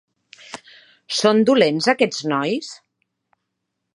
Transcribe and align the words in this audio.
Són 1.17 1.43
dolents 1.51 1.91
aquests 1.95 2.23
nois? 2.33 2.73